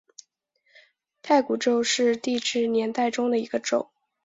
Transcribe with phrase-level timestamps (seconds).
[1.21, 3.91] 太古宙是地质年代中的一个宙。